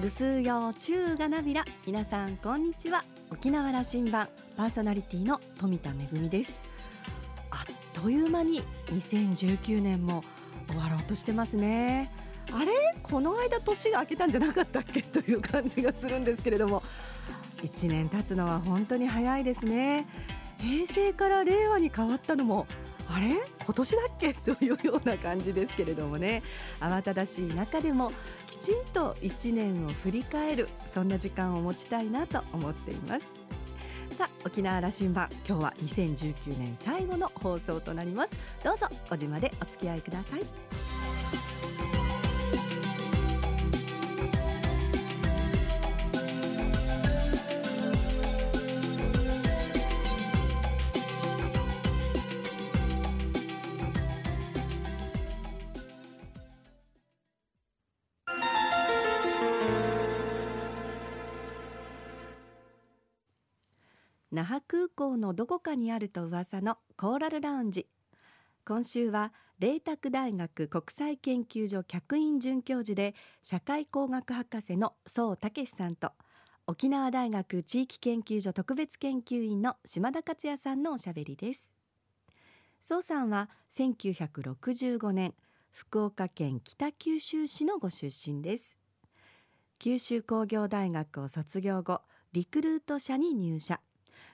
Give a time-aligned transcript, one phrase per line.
[0.00, 1.62] ぐすうよ中がなびら。
[1.86, 3.04] 皆さんこんにちは。
[3.30, 6.58] 沖縄羅針盤パーソナリティの富田恵です。
[7.50, 10.24] あっという間に2019年も
[10.68, 12.10] 終わろうとしてますね。
[12.50, 12.72] あれ？
[13.02, 15.02] この間年が明けたんじゃなかったっけ？
[15.02, 16.82] という感じがするんですけれども。
[17.62, 20.06] 1年経つのは本当に早いですね。
[20.60, 22.66] 平成から令和に変わったのも
[23.12, 23.30] あれ？
[23.64, 24.34] 今年だっけ？
[24.34, 26.42] というような感じですけれどもね。
[26.80, 28.12] 慌ただしい中でも
[28.46, 30.68] きちんと1年を振り返る。
[30.92, 33.26] そんな時間を持ちたいなと思っています。
[34.16, 35.28] さあ沖縄羅針盤。
[35.48, 38.32] 今日は2019年最後の放送となります。
[38.62, 40.40] どうぞ5時までお付き合いください。
[64.40, 67.86] 那覇空港のどこかにあると噂のコーラルラウンジ。
[68.64, 76.12] 今週は麗澤大学国際研究所客員准教授で社会工学博士の宋武さんと
[76.66, 81.70] 沖縄大学地域研究所特別研究員の島田克也さんのおしゃべりです。
[82.80, 85.34] 宋さんは1965年
[85.70, 88.74] 福岡県北九州市のご出身です。
[89.78, 92.00] 九州工業大学を卒業後
[92.32, 93.82] リクルート社に入社。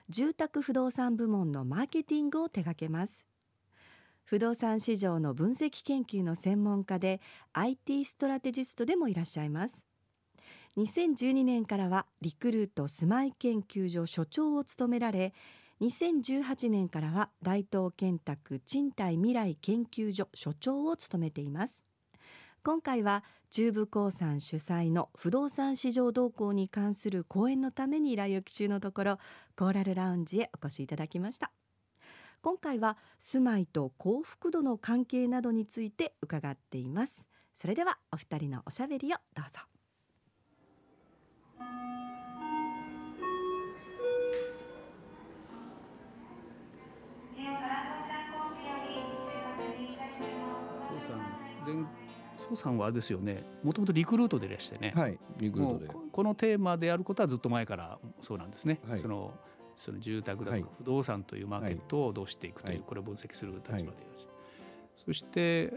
[0.09, 3.25] 住宅不動産部門のマーケティングを手掛けます。
[4.23, 7.21] 不動産市場の分析研究の専門家で
[7.53, 9.85] IT ストラテジストでもいらっしゃいます。
[10.77, 15.33] 2012年からはリクルート住まい研究所所長を務められ
[15.81, 21.86] 2018年からは大東建託賃貸未来研究所所長を務めています。
[22.67, 29.19] 今回は中部興産主催の不動産市場動向に関する講演のために来沖中のところ
[29.55, 31.53] コーラルラウンジへお越しいただきました。
[32.41, 37.25] 今回は住まいと幸福度の関係などについて伺っています。
[37.55, 39.61] それではお二人のおしゃべりをどうぞ。
[50.81, 51.19] そうさん
[51.65, 51.96] 前
[52.49, 55.87] 蘇さんはあれですよねもともとリクルートでいらしてね、はい、リクルートで。
[56.11, 59.33] このテーマであることはずっと前からそうなんですね、はい、その
[59.75, 64.29] その住宅だとか不動産というマーケットをどうしていくという、これを分析する立場でいらっしゃる、
[65.05, 65.71] そして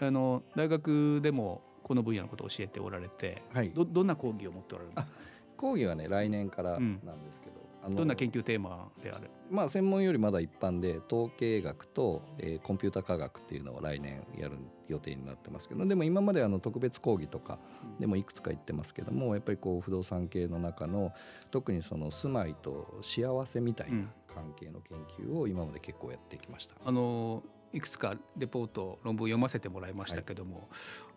[0.00, 5.16] あの大学でもこの分野のことを教えておられて、はい、どどんな講義を持っておられるんですか？
[5.62, 9.30] 講義はね来年からなんですけど、どんな研究テーマである？
[9.48, 14.56] まあ専門よりまだ一般で統計学と、えー、コンピューター科学っていうのを来年やる
[14.88, 17.60] 予定になってますけどでも今まであの特別講義とか
[18.00, 21.12] でもいくつか言ってますけどもやっぱりこう不動産系の中の
[21.52, 26.74] 特にその住まいと幸せみたいな関係の研究を今まで結構やってきました。
[26.84, 30.66] あのいくつかレポート論文を読ませてもらいましたけども、はい、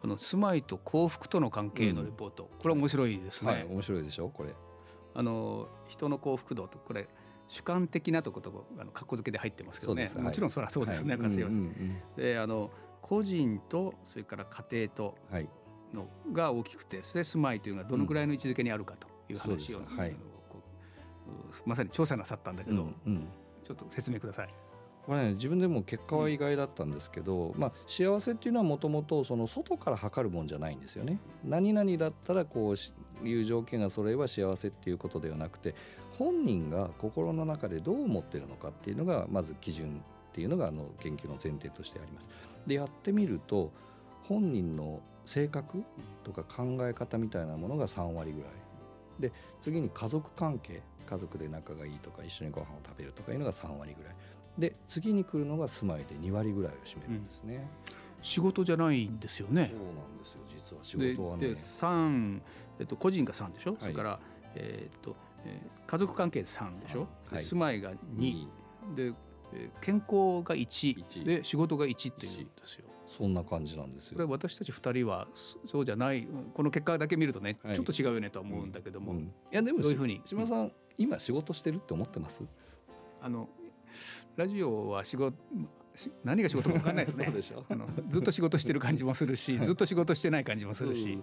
[0.04, 4.54] あの住まいと幸福との関係のレポート、うん、これ面白いですね、はい、面白いでしょこれ。
[5.14, 7.08] あの人の幸福度とこれ
[7.48, 10.10] 主観的なとことあの格好付けで入ってますけどね。
[10.18, 12.72] もちろんそれはそうですね、はい、であの
[13.02, 15.16] 個人とそれから家庭と
[15.94, 20.16] のが大きくてそれ住まいというのがどのぐらいの位置づけにあるかという話を、はい、
[21.66, 23.28] まさに調査なさったんだけど、うんうん、
[23.64, 24.50] ちょっと説明ください。
[25.06, 31.20] これね自分でも結果は意外だったんですけど、うん、まあ、幸せっていうのはもともとその外から測るもんじゃないんですよね。
[31.44, 32.74] 何々だったらこ
[33.24, 35.76] ういう条件がそれれば幸せっていうことではなくて
[36.18, 42.30] 本人が心の中でどう思ってるのかっていうのがまず基準っていうのがあの研究の前提としてあります。
[42.66, 43.72] でやってみると
[44.24, 45.84] 本人の性格
[46.24, 48.52] とか考え方みたいなものが3割ぐらい
[49.20, 54.16] で次に家族関係家族で仲がいいとか一緒にご飯を食べるとかいうのが3割ぐらい
[54.58, 59.74] で次に来るのが住まいで2割ぐらいを占めるんですね、うん、仕事じゃないんですよね。
[59.74, 61.48] そうなんですよ実は仕事はね。
[61.50, 62.42] で3、
[62.80, 64.20] えっと、個人が3でしょ、はい、それから、
[64.56, 65.16] えー、っと、
[65.46, 68.48] えー、家族関係で3でしょ、はい、住まいが2、
[68.96, 69.14] で、
[69.54, 72.86] えー、健康が 1, 1で仕事が1っていうんですよ。
[73.08, 74.16] そんな感じなんですよ。
[74.16, 75.28] これ私たち2人は
[75.66, 76.28] そうじゃない。
[76.54, 79.18] この結果だけ見るとね、はい、ちょっと違うよねと思うんだけども、うん。
[79.20, 80.22] うん、いやでもどういうふうに？
[80.26, 82.44] 島さん、今仕事してるって思ってます？
[83.22, 83.48] あの
[84.36, 85.36] ラジオは仕事
[86.24, 87.28] 何が仕事か分かんないですね。
[87.70, 91.20] あのずっと仕事してる感じもするしずっと仕事してない感じもするし、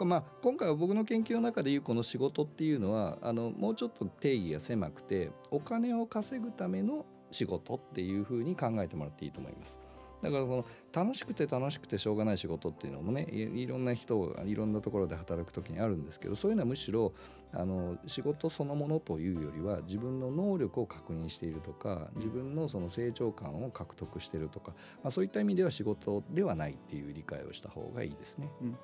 [0.00, 9.78] うん、まあ、今回は僕の研究の中でいうこの仕事っていうのはあのもうちょっと定義が狭くてお金を稼ぐための仕事っていうふうに考えてもらっていいと思います。
[10.22, 17.12] だからその楽しくて楽しくてしょうがない仕事っていうのもねいろんな人がいろんなところで働く時にあるんですけどそういうのはむしろ
[17.52, 24.72] あの仕事そのものというよりは自分の能力を確認しているとか自分のその成長感を獲得しているとか、
[25.02, 28.48] まあ、そういった意味では仕事ではないっていう理解をした方がいいですね。
[28.62, 28.78] うん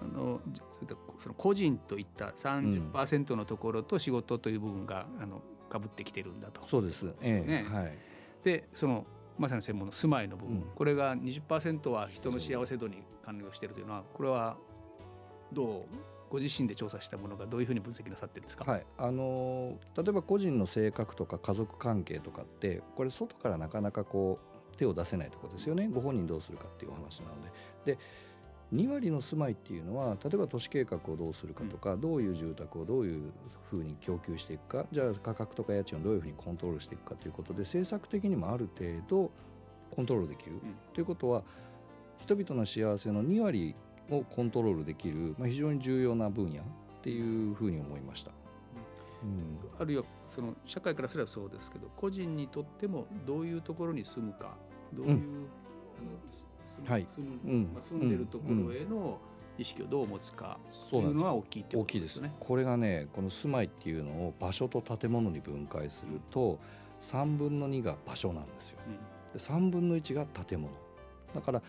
[0.00, 0.40] あの
[1.18, 6.62] その個人といった30%のところと仕事という部分が、あのかぶってきてるんだと。
[6.68, 7.02] そうです。
[7.02, 7.98] ね、ええ、はい。
[8.44, 9.04] でその
[9.38, 14.56] まさに専門の住まいの部分、うん、これが20%は人の幸せ度に関与しているというのはこれは
[15.52, 15.96] どう
[16.30, 25.88] ご自身で調査したものがどういうふうに分析なさってるんですか、はい、あの例えば個人の性格とか家族関係とかってこれ外からなかなかこう手を出せないところですよね。
[25.92, 27.42] ご本人どうするかっていうお話なの
[27.84, 27.96] で。
[27.96, 27.98] で
[28.74, 33.32] 2割の住まいっていうのは例えば都市計画をどうするかとか、うん、どういう住宅をどういう
[33.70, 39.30] ふうに供給していくかじゃあ価格とか家賃をどういうふうにコントロールしていくかということで政策的にもある程度
[39.90, 40.60] コントロールできる、うん、
[40.92, 41.42] ということは
[42.18, 43.74] 人々の幸せの2割
[44.10, 46.64] をコントロールできる、まあ、非常に重要な分野っ
[47.02, 48.32] ていうふうに思いました。
[49.22, 54.56] うん、あるいはその社会からすればそうですけど個人にとってもどういうところに住むか
[54.92, 56.46] どういう、うん、あの
[56.86, 57.06] はい。
[57.14, 59.18] 住むまあ、住んでるところへの
[59.58, 60.58] 意識をどう持つか
[60.90, 62.32] というのは大きいってことですね。
[62.38, 66.58] これがねこの住まいっていうのを場所と建物に分解すると
[67.00, 68.78] 3分の2が場所なんですよ。
[69.32, 70.72] で3分の1が建物。
[71.34, 71.62] だから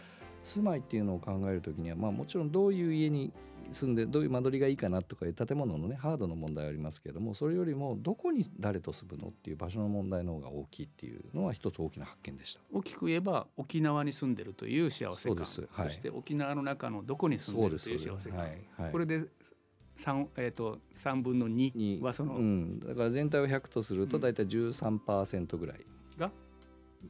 [0.43, 3.33] 住まいっていうのを考える時には、まあ、もちろんどういう家に
[3.73, 12.61] 住んでどういう間取りがいいかなとかいう建物のねハードの問題ありますけれどもそれよりもどこに誰と住むのっていう場所の問題の方が大きいっていうのは一つ大きな発見でした。
[12.71, 15.45] 大きく言えば沖縄に住んでるという幸せ感。
[15.45, 18.49] そ,、はい、そして沖縄の中のどこに住んでるという幸せ感、はい。
[18.77, 19.25] はい、これで
[19.97, 25.85] 3, えーと、3分の2はその、うん、だから全体を100とすると大体13%ぐらい
[26.17, 26.31] が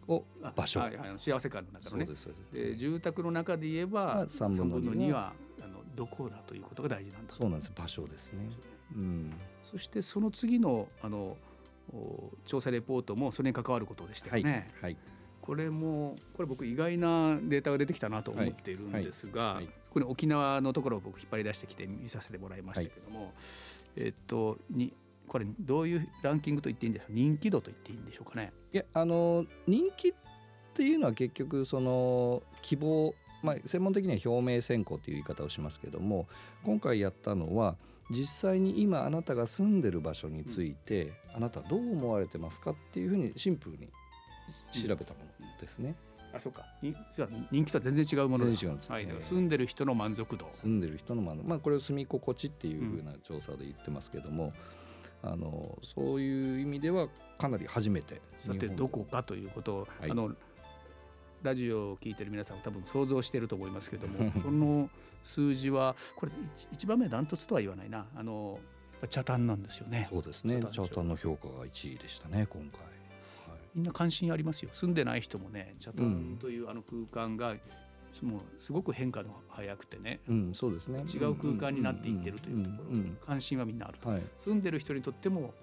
[0.08, 0.24] を
[0.56, 2.08] 場所、はいはい、幸せ感の中のね。
[2.52, 5.34] で住宅の中で言えば3分の2は
[5.96, 8.50] どこだということが大事なんだそうなんです場所ですね、
[8.96, 9.34] うん、
[9.70, 11.38] そしてその次のあの
[12.46, 14.98] 調査レポートもそれに関わることでしたよね、はい、はい、
[15.42, 23.34] これもこれ僕意外なデータが出てきたなと思っているんですが、はいはい、これ沖縄のところを僕引っ張り出してきて見させてもらいましたけども、
[23.96, 24.94] えっとに
[25.28, 27.12] これどういうランキングと言っていいんでしょう？
[27.14, 28.54] 人気度と言っていいんでしょうかね？
[28.72, 30.14] いやあの人気っ
[30.76, 36.28] ていうのは結局その希望まあ、専門的には表明選考という言い方をしますけども
[36.64, 37.78] 今回やったのは
[38.10, 43.88] 実際に今あなたが住んでる場所について、あなたどう思われてますかっていうふうにシンプルに
[44.74, 45.96] 調べたものですね。
[46.34, 46.66] あそうか。
[46.82, 50.50] じゃ人気とは全然違うものです、はい、住んでる人の満足度。
[50.54, 54.54] 住んでる人の満足まあこれを住み心地っていうふうな調査で言ってますけども、
[55.24, 57.08] うん、あのそういう意味では
[57.38, 60.32] かなり初めてさてどこかということを、はい、あの
[61.42, 64.90] ラジオを聞いてる皆さん多分想像していると思いますけども この
[65.24, 66.32] 数字はこれ
[66.72, 68.06] 一番目ダントツとは言わないな。
[68.16, 68.60] あの
[69.10, 70.08] 茶炭なんですよね。
[70.10, 70.62] そうですね。
[70.72, 74.72] 茶炭の評価が1位でしたね今回、はい、みんな関心ありますよ。
[74.74, 77.56] 住んでない人もね茶炭というあの空間が、
[78.22, 81.04] もうすごく変化の早くてね、うん、そうですね。
[81.08, 83.00] 違う空間になっていってるというところ。
[83.26, 85.54] 関心はみんなあると、はい、住んでる人にとっても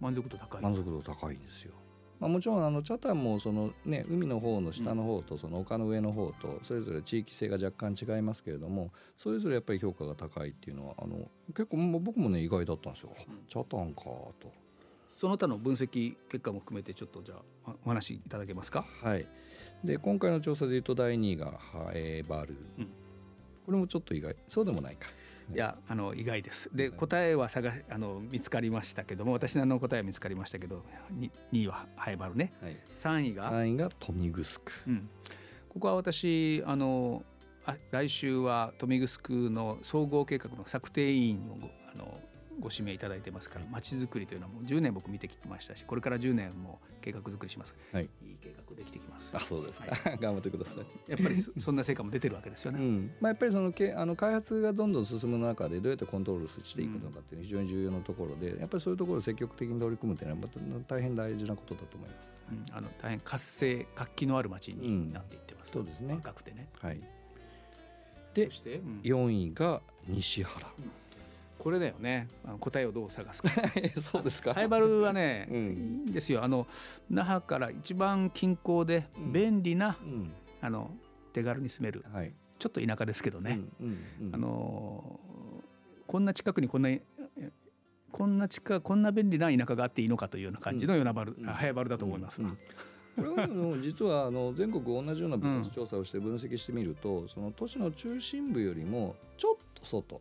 [0.00, 0.62] 満足度高い。
[0.62, 1.74] 満足度高いんですよ
[2.20, 14.52] まあ、もちろんあのチャタンもその、ね、海の方の下の方とその丘の上の方とそれぞれ地域性が若干違いますけれどもそれぞれやっぱり評価が高いっていうのはあの結構僕もね意外だったんですよ、うん、チャタンかと。
[15.08, 17.34] その他の分析結果も含めてちょっとじゃ
[17.66, 18.84] あお話しいただけますか？
[19.02, 19.26] はい
[19.84, 22.84] で今回の調査でいうと第2位がハエバル、うん、
[23.64, 25.08] これもちょっと意外そうでもないか。
[25.52, 26.70] いやあの意外です。
[26.72, 35.08] で答えは探あの見つかりましたけども私の答えは見つかりましたけど 2, 2位はハイバルね、はい、3位が？3位がトミグスク、うん、
[35.68, 37.24] ここは私あの
[37.64, 41.58] あ来週はトミグスクの総合計画の策定委員を
[41.94, 42.20] あの
[42.60, 49.30] ご指名いただいてますからまちづくりというのはもう10年僕見てきましたしこれから10年も計画作りします、はい、いい計画できてきます。
[49.34, 51.10] あそうですか、はい、 頑張ってください。
[51.10, 66.14] やっぱり そんな成果も出てるわけですよね、うん、まあ、やっぱりそのけあの開発がどんどん進む中でどうやってコントロールしていくのかっていうのは非常に重要なところでやっぱりそういうところを積極的に取り組むというのはまた大変大事なことだと思います、うん、あの大変活性活気のある街になっていってます、うん、そうですね。
[66.14, 66.68] 若くてね。
[66.80, 67.00] はい。
[68.34, 70.90] で、そして、うん、4位が西原、うん
[71.60, 72.26] これだよね。
[72.58, 73.50] 答えをどう探すか。
[74.00, 74.54] そうですか。
[74.54, 76.42] ハイバルはね、うん、いいんですよ。
[76.42, 76.66] あの
[77.10, 80.90] 那覇から一番近郊で便利な、うん、あの
[81.34, 83.60] 手軽に住める、はい、ちょっと田舎ですけどね、
[84.32, 85.20] あの
[86.06, 86.88] こんな近くにこんな
[88.10, 93.46] こんな近こんな便利な田舎があっていいのかというような感じの与那原、うん、早原だと思います、これは
[93.82, 100.20] 実はあの全国同じような調査をして分析してみると、うん、その都市の中心部よりもちょっと外、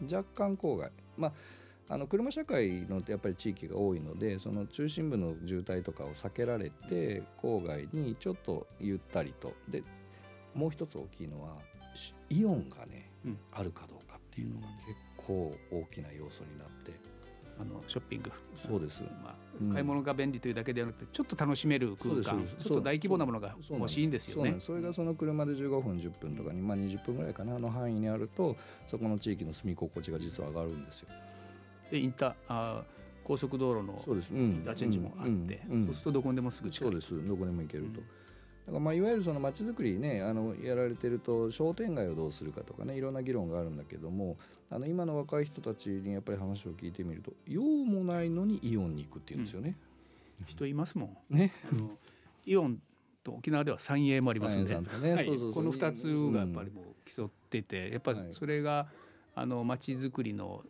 [0.00, 0.90] うん、若干郊外。
[1.16, 1.32] まあ
[1.86, 9.52] あの車社会のやっぱり地域が多いのでその中心部の渋滞とかを避けられて郊外にちょっとゆったりと。
[9.68, 9.82] で
[10.54, 11.58] もう一つ大きいのは
[12.30, 16.92] イオンがね、うん、あるかどうかっていうのが結構大きな要素になって。
[17.58, 18.32] あのショッピング。
[18.66, 19.36] そうです、ま
[19.70, 22.22] あ、買い物が便利というだけではなくてちょっと楽しめる空間。
[22.22, 24.56] ちょっと大規模なものが欲しいんですよね。
[24.60, 28.56] それがその車で15分10分とかに、まあ、20分ぐらいかなの範囲にあると
[28.90, 31.08] そこの地域の住み心地が実は上がるんですよ。
[31.90, 32.82] でインタあ
[33.22, 36.90] 高速道路のインターチェンジもあって、うん、そうするとどこにでもすぐ近い。
[36.90, 37.26] そうです。
[37.26, 38.00] どこでも行けると。
[38.66, 44.36] だからまあいわゆるその街づくりねあのやられてると商店街をどうするかとかねいろんな議論があるんだけども
[44.70, 49.76] あの今の若い人たちにやっぱり話を聞いてみると用もないのにイオンに行くっていうんですよね。
[50.40, 51.36] うん、人いますもん。
[51.36, 51.52] ね。
[52.46, 52.78] イオン
[53.22, 55.12] と沖縄では三栄もありますんで、ね。
[55.12, 58.86] はい、この二つがやっぱりもう競ってて、やっぱりそれが
[59.34, 60.62] あの街づくりの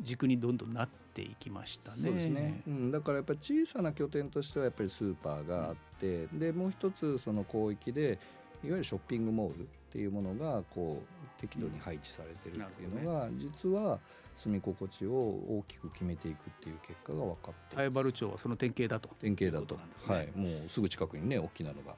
[0.00, 1.96] 軸にどんどんなっていきましたね。
[1.96, 8.18] そうですね、うん、だからやっぱり小さな拠点としてはやっぱりスーパーがあって、うん、でもう一つその広域で
[8.64, 13.98] いわゆるショッピングモールっていうものがこう適度に配置されてるっていうのが、実は
[14.36, 19.10] 住み心地を大きく決めていくっていう結果が分かって早原町はその典型だと。
[19.20, 20.32] 典型だと、ね、はい。
[20.34, 21.94] もうすぐ近くにね大きなのが。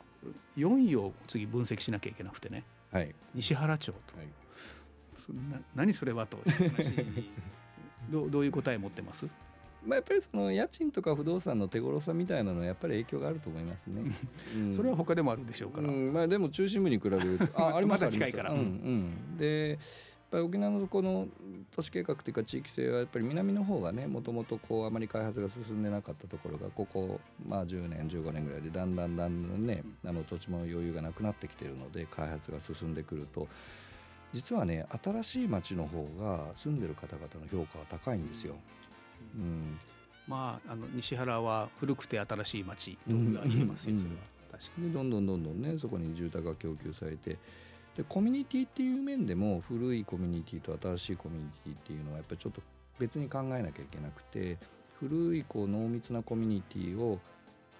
[0.56, 4.26] 4位を次分析しなきゃいけなくてね、はい、西原町と、はい、
[5.50, 7.30] な何それはという話に
[8.08, 9.26] どうどういう答え持ってます？
[9.86, 14.02] まあ、やっぱりその家賃とか不動産の手頃さみたいなのはやっぱり影響があると思いますね。
[14.56, 15.88] うん、それは他でもあるでしょうから。
[15.88, 17.46] うん、まあでも中心部に比べると。
[17.56, 18.52] あありますま近いから。
[18.52, 19.78] うんうん、でやっ
[20.30, 21.26] ぱり沖縄のこの
[21.70, 33.48] 都市計画というか地域性はやっぱり南の方がねもともとこうあまり開発が進んでなかったところがここまあ10年15年ぐらいでだんだんだんだんねあの土地も余裕がなくなってきてるので開発が進んでくると
[34.32, 38.54] 実はね新しい町の方が住んでる方々の評価は高いんですよ。
[39.34, 39.78] うん、
[40.26, 44.20] まああの西原は古くて新しい町と言えますよ、それは。
[44.52, 44.92] 確かに。
[44.92, 47.38] どんどんどんどんねそこに住宅が供給されて
[47.96, 52.62] でコミュニティっていう面でも古いコミュニティと新しいコミュニティっていうのはやっぱりちょっと
[52.98, 54.58] 別に考えなきゃいけなくて
[55.00, 57.18] 古いこう濃密なコミュニティを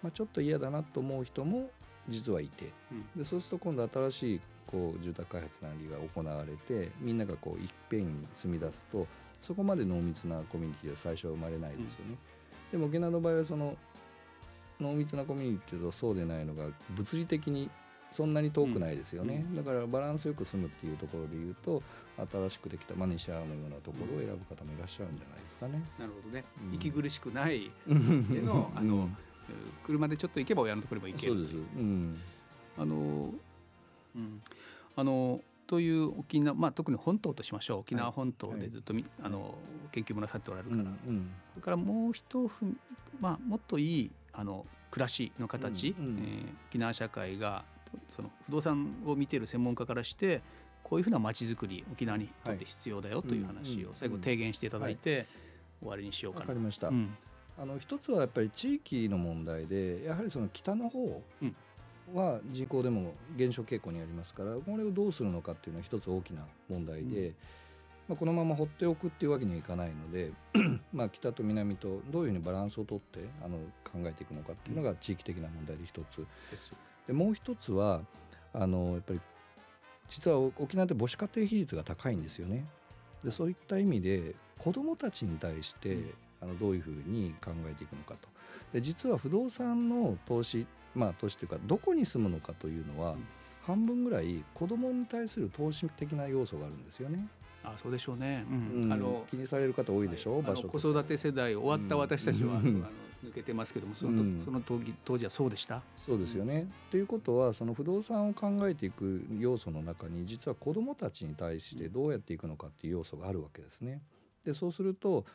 [0.02, 1.70] まあ、ちょっと嫌だなと思う人も
[2.08, 2.72] 実はいて、
[3.16, 4.40] でそうすると今度新しい
[4.70, 9.06] こう住宅開発なりが行われてみんながこういっぺんに住み出すと
[9.42, 12.16] そこまで濃密なコミュニティは最初は生まれないですよね。
[12.72, 13.76] うん、でも沖縄の場合はその
[14.80, 17.70] 濃密なコミュニティとそうでないのが物理的に
[18.10, 21.82] そんなに遠くないですよね、うん、だからバランスよく住むっていうところでいうと
[22.16, 25.82] 新しくできた、まあ、西原のようなところを選ぶ方もいらっしゃるんじゃないですかね。
[25.98, 29.08] なるほどね、うん、息苦しくないでのあの、
[29.84, 32.18] 車でちょっと行けば親のところにも行けるそうです、うん、
[32.78, 33.34] あの、
[34.18, 34.42] うん、
[34.96, 37.78] あのという沖縄、まあ、特に本島としましょう。
[37.80, 39.54] 沖縄本島でずっとみ、はい、あの
[39.92, 42.66] 研究もなさっておられるから、うんうん、それからもう一ふ、
[43.20, 47.64] まあ、もっといいあの暮らしの形、うんうん、えー、沖縄社会が
[48.16, 50.40] その不動産を見ている専門家からして
[50.82, 55.26] こういうふうな街づくり沖縄にとって必要だよという話を最後提言していただいて
[55.80, 56.42] 終わりにしようかな。
[56.44, 57.14] わかりました、うん、
[57.58, 61.22] あの一つはやっぱり地域の問題でやはりその北の方
[62.14, 67.34] は人口でも減少傾向にありますからこれをどうするのかっていうのは一つ大きな問題で、うん、
[68.08, 70.32] まあ、このまま放っておくっていうわけにはいかないので
[70.92, 76.26] まあ北と南とどういうふうにバランスをとってあの考えていくのかっていうのが地域的な問題で一つ。
[77.06, 78.02] でもう一つは
[78.52, 79.20] あのやっぱり
[80.08, 82.66] 実は沖縄って母子家庭比率が高いんですよね。
[83.22, 88.28] でそういった意味で子どもたちに対して、うん、あのどういうふうに考えていくのかと。
[88.72, 93.16] で実は不動産の投資まあ投資というかどこに住むのかというのは、
[93.62, 97.28] 半分ぐらい子どもに対する投資的な要素があるんですよね。
[97.64, 102.70] あそうでしょうね、うん、あの気にされる方多いでしょ、はい、場所子育て世代終わった私たちは、うん、あの
[103.24, 105.82] 抜けてますけどもその,、その当当時はそうでした？
[106.06, 106.70] そうですよね。
[106.90, 114.00] ということはその不動産を考えていく要素の中に実は子どもたちに対してどうやっていくのかっていう要素があるわけですね。
[114.44, 115.26] でそうすると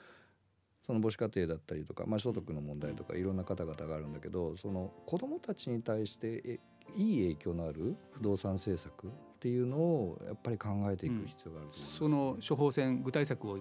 [0.85, 6.59] その母子家庭だったりとか、まあ、所得の問題とかいろんな方々があるんだけどその子どもたちに対して
[6.95, 9.09] いい影響のある不動産政策っ
[9.39, 13.59] ていうのをやっぱり考えていく必要がある、うん、その処方箋具体策を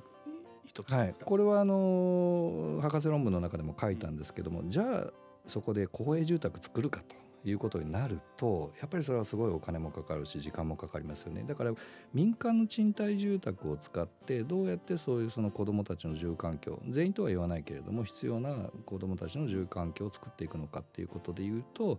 [0.64, 5.12] 一つ、はい、これはあの博士論文の中でも書いたんですけども、うん、じゃあ
[5.46, 11.72] そこで公営住宅作るかということになるとやっぱりそれはすごいお金もかかるし時間もかかりますよねだから
[12.14, 18.54] 民間の賃貸住宅を使ってどうやってそういうその子どもたちの住環境全員とは言わないけれども必要な
[18.86, 21.98] 子どもたちの住環境を作っていくのかっていうことでいうと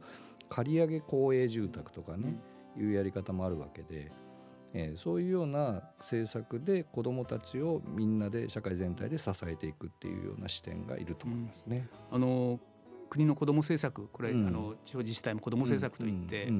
[0.50, 2.36] 借り上げ公営住宅とかね、
[2.78, 4.12] いうやり方もあるわけで。
[4.76, 11.88] えー、そういうような政策で子どもたちをみんなで社会全体で支えていくっていうような視点がいると思いますね。
[12.10, 12.60] うん、あの
[13.13, 16.51] 国の子ども政策これ、うん、あの地方自治体も子ども政策といって、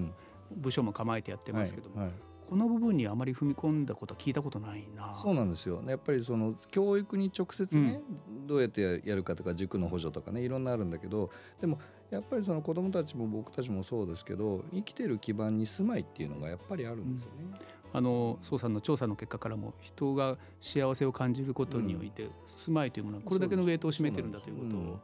[0.56, 2.16] 部署も構えてやってますけども、はいはい、
[2.48, 5.20] この部分にあまり踏み込んだことは聞いたことないな。
[5.20, 5.82] そうなんですよ。
[5.88, 11.80] やっぱりその教育に直接ね、うん、どうやってやるかとか塾の補助とかねいろんなあるんだけどでも
[12.12, 17.46] やっぱりその子どもたちも僕たちもそうですけど生きてる基盤に住まいっていうのがやっぱりあるんですよね。
[17.92, 25.00] うん、あの総さんの調査の結果からも人が幸せを感じることにおいて、住まいというものはこれだけのウェイトを占めてるんだということを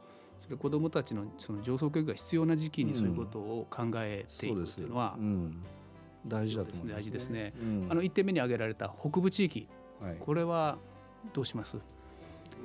[0.56, 5.16] 子どもたちのその上層教育が必要な時期にそういうことを考えていくというのは、
[6.26, 7.52] 大事だと思います、ね、大事ですね。
[7.88, 9.68] あの一点目に挙げられた北部地域、
[10.00, 10.78] はい、これは
[11.32, 11.78] どうします？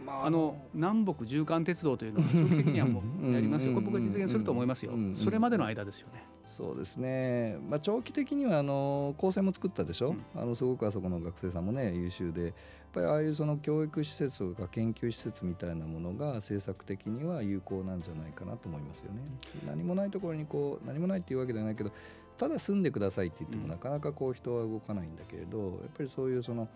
[0.05, 6.23] まあ、あの南北縦貫鉄道というのは長期的にはもうやりますよ、これ僕は実現すると思いますよ、それまでの間ですよね。
[6.47, 12.53] そうですね、まあ、長期的にはあの高専も作ったでしょ、うん、あのすごくあそこの学生さんもね優秀でやっ
[12.93, 19.21] ぱりああいうその教育施設とか研究施設みたいなものが政策的には有効なんじゃないかなと思いますよね。
[19.65, 21.91] 何もないところにこう何もないっていうわけではないけど
[22.37, 26.67] ただ住んでくださいって言ってもなかなかこう人は動かないんだけれどやっぱりそういうその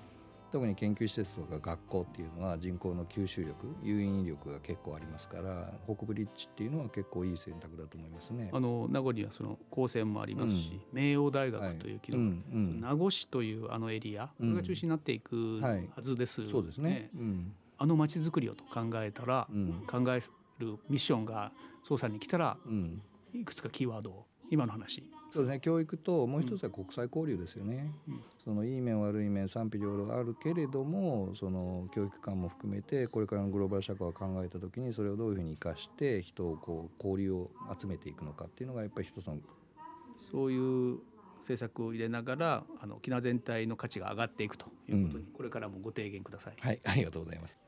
[0.52, 3.54] 特に研究施設とか学校っていうのは人口の吸収力
[3.84, 8.50] 誘引力が結構ありますから北部立地っていうのは結構いい選択だと思いますね。
[8.52, 12.28] あの名護にはその高専もありますし、うん、名誉大学という機能、はい。
[12.28, 17.12] うんうん、名護市というあのエリア、これが中心になっていくはずです、ね、そうですね、
[17.78, 19.48] あの街づくりをと考えたら、
[19.88, 20.22] 考え
[20.58, 21.52] るミッションが
[21.88, 22.58] 捜査に来たら、
[23.34, 25.60] いくつかキーワードを今の話そうですね。
[25.60, 39.38] 教育ともう一つは国際交流ですよね、うん、そのいい面悪い面賛否両論あるけれどもその教育観も含めてこれからのグローバル社会を考えた時にそれをどういうふうに生かして人をこう交流を集めていくのかっていうのがやっぱり一つの
[40.18, 41.00] そういう
[41.40, 46.56] 政策を入れながらあの沖縄全体の価値が上がっていくということに、うん、これからもご提言ください。
[46.60, 46.80] はい。
[46.86, 47.60] ありがとうございます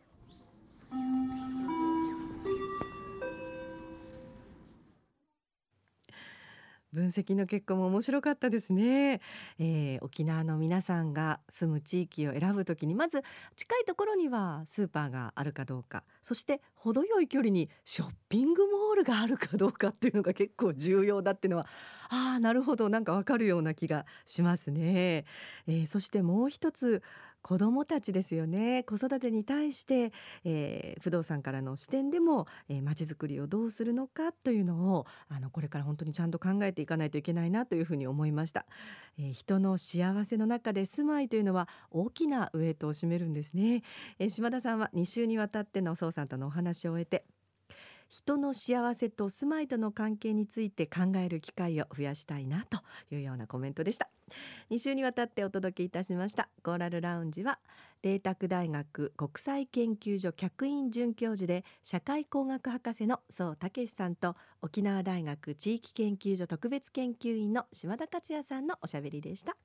[6.93, 9.21] 分析の結果も面白かったですね、
[9.59, 13.23] えー、沖縄の皆さんが住む地域を選ぶときにまず
[13.55, 16.03] 近いところにはスーパーがあるかどうか。
[16.21, 21.67] そして程よい距離にショッピングモールがあるかどうかっていうのが結構重要だっていうのは
[22.09, 22.89] ああなるほど。
[22.89, 25.25] なんかわかるような気がしますね、
[25.67, 27.01] えー、そしてもう一つ
[27.41, 28.83] 子どもたちですよね。
[28.83, 30.11] 子育てに対して、
[30.43, 32.47] えー、不動産からの視点でも
[32.83, 38.65] まち、づくりをどうするのかというのをあのこれから本当にちゃんと考えていかないといけないなというふうに思いました、
[39.17, 43.83] えー、人の幸せの中で住まいというのは大きなウエイトを占めるんですね、
[44.19, 47.25] えー、島田さんは2週にわたっての総さんとのお話を終えて
[48.11, 52.77] 人の幸せと住まいとの関係について考える機会を増やしたいなと
[53.09, 54.09] いうようなコメントでした。
[54.69, 56.49] 2週にわたってお届けいたしました。
[56.61, 57.59] コーラルラウンジは
[58.03, 69.55] 麗澤大学国際研究所客員准教授で社会工学博士の宋武さんと沖縄大学地域研究所特別研究員の島田克也さんのおしゃべりでした。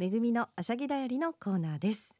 [0.00, 2.16] めぐみのあしゃぎだよりのコーナーです。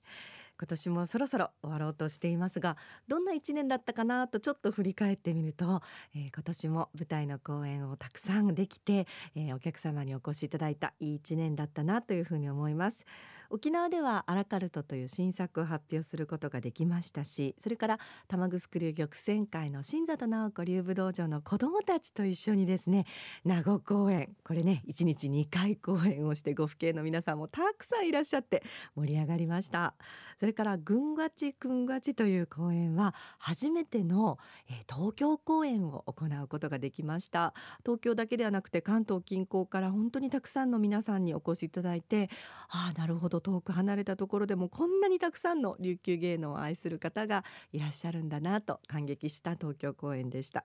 [0.59, 2.77] 今年もそろそろ終わろうとしていますが
[3.09, 5.81] どんな1年だったかなとちょっと振り返ってみると、
[6.15, 13.07] えー、今年も舞台の公演をたくさんできて、えー、お客様にお越しいただいたいい1年だったなというふうに思います。
[13.51, 23.07] 沖縄ではアラカルトという新作を発表することができましたしそれから玉城流玉泉会の新里直子流武道場の子どもたちと一緒にですね
[23.45, 28.63] 名護公演これね1日2回公演をしてご父兄の皆さんもたくさんいらっしゃって
[28.95, 29.95] 盛り上がりました
[30.39, 37.53] それから群がちくんがちという公演は初めての、えー、東京公演を行うことができました
[37.85, 42.31] 東京だけではなくて関東近郊から本当にたくさんの皆さんにお越しいただいて
[42.69, 50.65] ああなるほど遠く離れたところでもこんなにたくさんの琉球芸能を愛する方がいらっしゃるんだなと感激した東京公演でした。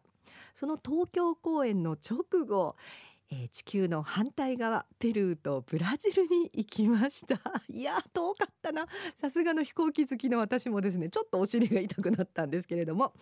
[0.53, 2.75] その東京公演の直後
[3.31, 7.39] えー、地球の反対側ペルーとブラジルに行きました。
[7.69, 8.87] いや遠かったな。
[9.15, 13.13] さすがの飛行機好きの私もですねちょっとお尻が痛くなったんですけれども。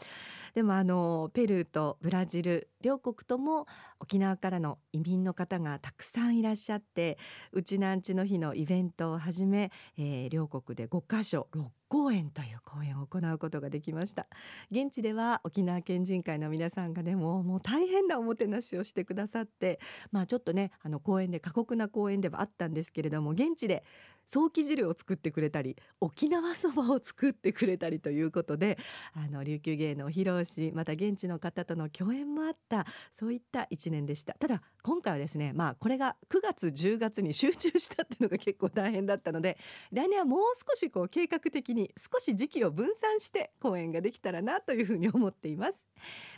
[0.54, 3.66] でもあのペルーとブラジル両国とも
[4.00, 7.18] 沖縄からの移民の方がたくさんいらっしゃって
[7.52, 14.26] うちなんちの日のイベントをはじめ、えー、両国で5カ所6公演という公演を行うことができました。
[14.72, 19.80] 現地では沖縄県人会の皆さんがでももう大変なおもてなしをしてくださって
[20.12, 23.84] まあちょっとねあの公演で過酷な公演ではあったんですけれども現地で
[24.26, 28.78] 早期汁を作ってくれたり沖縄そばを作ってくれたりということで
[29.14, 34.34] あの琉球芸能を披露しまた現地の方との共演もあったそういった1年でした。
[34.34, 39.58] ただ今回はですねまあこれが9月10月に集中したっていうのが結構大変だったので
[39.92, 45.88] 来年はもう少しこう計画的に少し時期を分散して公演ができたらなというふうに思っています。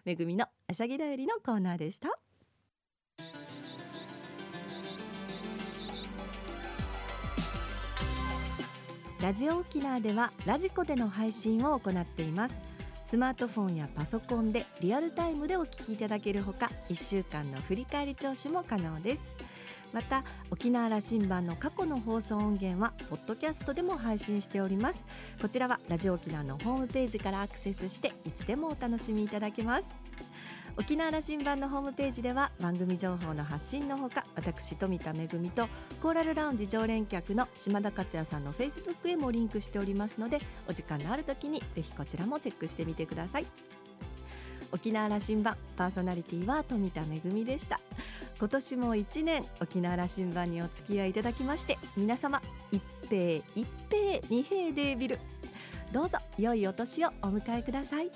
[0.03, 2.24] めぐみのあしゃぎだよりのコーナーでした。
[9.21, 12.63] ラジオ沖縄ではラジコでの配信を行っています。
[13.03, 19.21] スマートフォンやパソコンでリアルタイムでお聞きいただけるほか1週間の振り返り聴取も可能です。
[19.93, 25.07] また沖縄羅針盤の過去の放送音源はポッドキャストでも配信しております。
[25.41, 29.87] こちらはラジオ沖縄のホームページからアクセスしていつでもお楽しみいただけます。
[30.77, 35.67] 沖縄羅針盤のホームページでは番組情報の発信のほか私富田恵と
[36.01, 43.45] コーラルラウンジ常連客の島田克也さんのフェイスブックへもリンクしておりますのでお時間のある時にぜひこちらもチェックしてみてください。
[44.71, 47.79] 沖縄羅針盤パーソナリティは富田恵でした。
[48.37, 52.41] 今年も1年沖縄羅針盤にお付き合いいただきまして皆様
[52.73, 55.19] 一平一平二平デービル。
[55.93, 58.11] どうぞ良いお年をお迎えください。